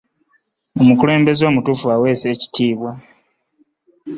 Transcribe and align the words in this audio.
omukulembeze 0.81 1.43
omulungi 1.49 1.85
ewesa 1.95 2.27
ekitiibwa 2.33 2.91